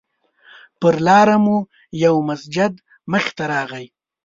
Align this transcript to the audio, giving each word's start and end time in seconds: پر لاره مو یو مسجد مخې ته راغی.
پر 0.79 0.95
لاره 1.05 1.37
مو 1.43 1.57
یو 2.03 2.15
مسجد 2.29 2.73
مخې 3.11 3.31
ته 3.37 3.43
راغی. 3.51 3.85